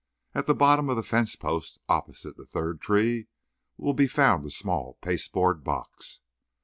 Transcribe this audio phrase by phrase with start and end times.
[0.33, 3.27] At the bottom of the fence post, opposite the third tree,
[3.77, 6.21] will be found a small pasteboard box.